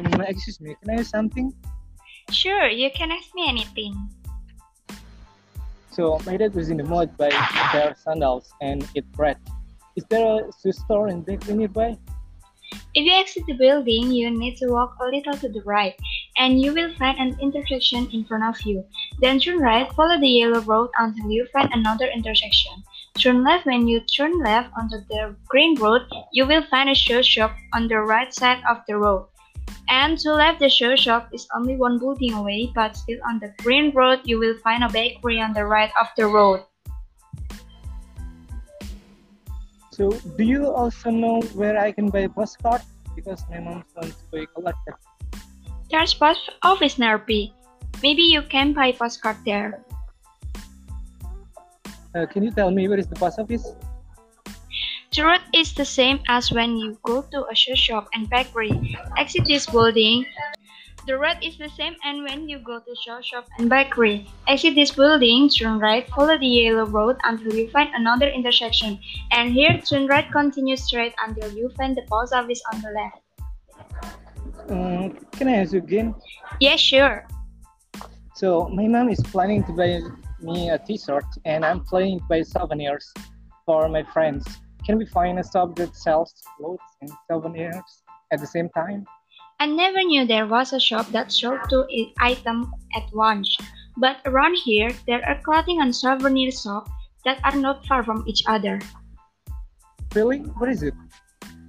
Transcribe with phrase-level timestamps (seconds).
[0.00, 1.52] Um, excuse me, can I ask something?
[2.30, 3.94] Sure, you can ask me anything.
[5.90, 7.28] So my dad was in the mall by
[7.74, 9.36] of sandals and eat bread.
[9.96, 11.98] Is there a shoe store in bakery nearby?
[12.94, 15.94] If you exit the building, you need to walk a little to the right,
[16.38, 18.84] and you will find an intersection in front of you.
[19.20, 22.72] Then turn right, follow the yellow road until you find another intersection.
[23.18, 27.22] Turn left when you turn left onto the green road, you will find a shoe
[27.22, 29.26] shop on the right side of the road.
[29.90, 33.52] And to left the shoe shop is only one building away, but still on the
[33.58, 36.62] green road, you will find a bakery on the right of the road.
[39.90, 42.82] So do you also know where I can buy a postcard?
[43.16, 44.94] Because my mom wants to buy a collector.
[45.90, 47.50] There's post office nearby.
[48.00, 49.82] Maybe you can buy postcard there.
[52.14, 53.66] Uh, can you tell me where is the post office?
[55.10, 58.96] The route is the same as when you go to a shoe shop and bakery.
[59.18, 60.24] Exit this building.
[61.04, 64.30] The route is the same and when you go to shoe shop and bakery.
[64.46, 69.00] Exit this building, turn right, follow the yellow road until you find another intersection.
[69.32, 73.18] And here, turn right, continue straight until you find the post office on the left.
[74.70, 76.14] Um, can I ask you again?
[76.60, 77.26] Yeah, sure.
[78.36, 79.98] So my mom is planning to buy
[80.38, 83.12] me a t-shirt and I'm planning to buy souvenirs
[83.66, 84.46] for my friends.
[84.90, 88.02] Can we find a shop that sells clothes and souvenirs
[88.32, 89.06] at the same time?
[89.60, 91.86] I never knew there was a shop that sold two
[92.18, 93.46] items at once.
[93.98, 96.90] But around here, there are clothing and souvenir shops
[97.24, 98.80] that are not far from each other.
[100.12, 100.38] Really?
[100.58, 100.94] What is it?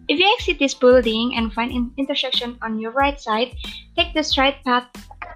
[0.10, 3.54] If you exit this building and find an intersection on your right side,
[3.96, 4.90] take the straight path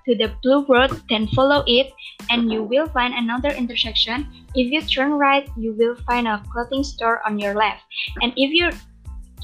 [0.10, 1.94] to the blue road, then follow it,
[2.30, 4.28] and you will find another intersection.
[4.56, 7.84] If you turn right, you will find a clothing store on your left,
[8.22, 8.72] and if you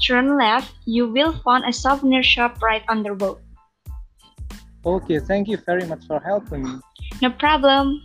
[0.02, 3.38] turn left, you will find a souvenir shop right on the road.
[4.84, 6.74] Okay, thank you very much for helping me.
[7.20, 8.02] No problem.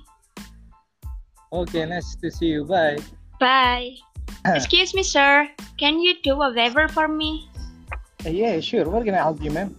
[1.51, 2.65] Okay, nice to see you.
[2.65, 2.97] Bye.
[3.39, 3.95] Bye.
[4.45, 5.49] Excuse me, sir.
[5.77, 7.49] Can you do a favor for me?
[8.25, 8.85] Uh, yeah, sure.
[8.85, 9.73] What can I help you, ma'am?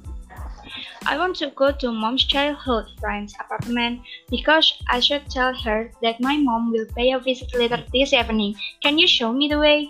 [1.06, 6.20] I want to go to mom's childhood friend's apartment because I should tell her that
[6.20, 8.56] my mom will pay a visit later this evening.
[8.82, 9.88] Can you show me the way?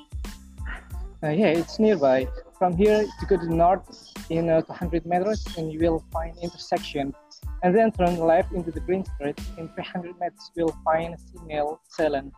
[1.23, 2.29] Uh, yeah, it's nearby.
[2.59, 6.37] From here, you go to the north in uh, 200 meters and you will find
[6.43, 7.15] intersection.
[7.63, 9.39] And then turn left into the green street.
[9.57, 12.33] In 300 meters, you will find a female salon.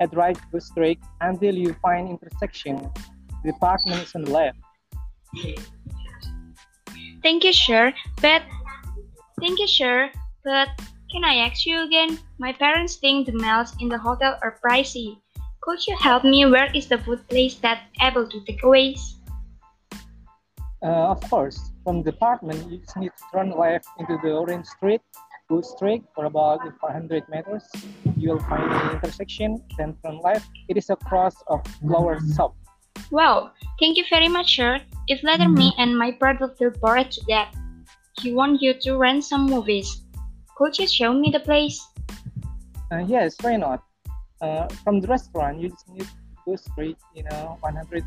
[0.00, 2.90] Head right, go straight until you find intersection.
[3.44, 4.58] The apartment is on the left.
[7.24, 7.96] Thank you, sir.
[8.20, 8.44] But
[9.40, 10.12] thank you, sir.
[10.44, 10.68] But
[11.08, 12.20] can I ask you again?
[12.36, 15.16] My parents think the meals in the hotel are pricey.
[15.64, 16.44] Could you help me?
[16.44, 19.00] Where is the food place that able to takeaways?
[20.84, 24.66] Uh, of course, from the apartment, you just need to turn left into the orange
[24.66, 25.00] street,
[25.48, 27.64] go straight for about 400 meters.
[28.20, 30.50] You will find the intersection, then turn left.
[30.68, 32.52] It is a cross of flower shop.
[33.10, 34.84] Wow, thank you very much, sir.
[35.06, 37.54] If later me and my brother feel bored to death,
[38.22, 40.00] he want you to rent some movies.
[40.56, 41.86] Could you show me the place?
[42.90, 43.84] Uh, yes, why not?
[44.40, 48.04] Uh, from the restaurant, you just need to go straight, you know, 100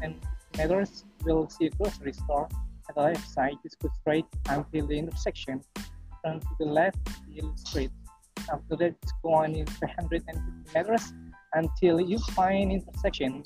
[0.57, 1.03] meters.
[1.23, 2.49] You'll see a grocery store
[2.89, 3.57] at the left side.
[3.61, 5.61] Just go straight until the intersection.
[6.25, 6.97] Turn to the left,
[7.29, 7.91] you'll straight.
[8.51, 10.41] After that, go on in 350
[10.73, 11.13] meters
[11.53, 13.43] until you find intersection.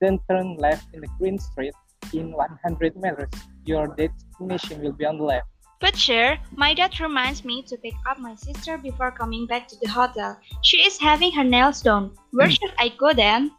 [0.00, 1.74] Then turn left in the green street
[2.12, 3.28] in 100 meters.
[3.64, 5.46] Your destination will be on the left.
[5.80, 9.76] But sir, my dad reminds me to pick up my sister before coming back to
[9.80, 10.36] the hotel.
[10.62, 12.12] She is having her nails done.
[12.32, 13.52] Where should I go then?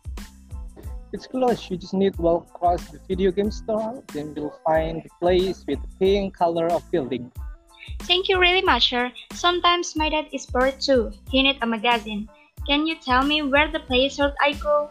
[1.14, 1.70] It's close.
[1.70, 4.04] You just need to walk across the video game store.
[4.14, 7.32] Then you'll find the place with the pink color of building.
[8.06, 9.12] Thank you really much, sir.
[9.34, 11.12] Sometimes my dad is bored too.
[11.30, 12.30] He need a magazine.
[12.68, 14.90] Can you tell me where the place should I go?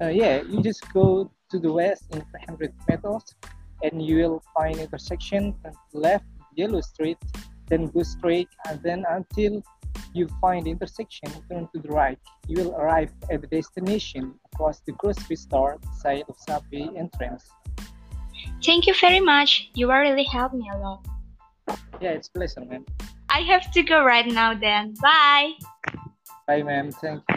[0.00, 3.34] Uh, yeah, you just go to the west in 300 meters
[3.82, 6.24] and you will find intersection turn left
[6.54, 7.18] yellow street
[7.68, 9.62] then go straight and then until
[10.12, 12.18] you find the intersection turn to the right
[12.48, 17.44] you will arrive at the destination across the grocery store side of subway entrance
[18.64, 19.70] Thank you very much.
[19.74, 21.04] You are really helped me a lot.
[22.00, 22.84] yeah it's pleasant man
[23.28, 24.94] I have to go right now then.
[25.00, 25.52] Bye.
[26.46, 27.36] bye ma'am thank you